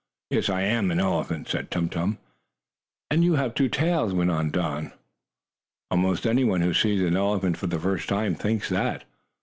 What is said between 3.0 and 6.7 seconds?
"And you have two tails," went on Don. Almost anyone